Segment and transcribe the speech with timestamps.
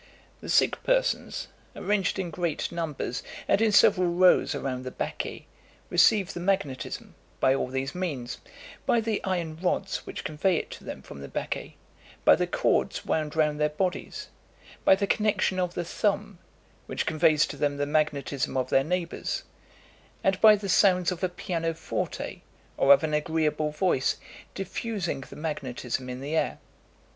[0.39, 5.45] "The sick persons, arranged in great numbers and in several rows around the baquet,
[5.91, 8.39] receive the magnetism, by all these means:
[8.87, 11.75] by the iron rods which convey it to them from the baquet
[12.25, 14.29] by the cords wound round their bodies
[14.83, 16.39] by the connexion of the thumb,
[16.87, 19.43] which conveys to them the magnetism of their neighbours
[20.23, 22.41] and by the sounds of a piano forte,
[22.75, 24.17] or of an agreeable voice,
[24.55, 26.57] diffusing the magnetism in the air.